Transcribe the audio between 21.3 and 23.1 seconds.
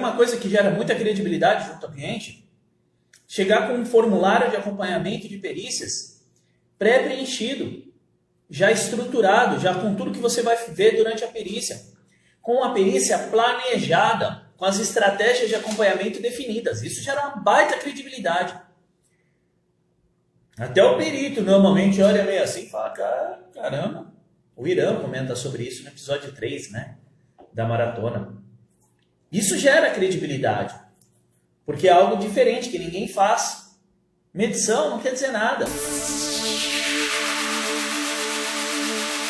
normalmente olha meio assim e fala,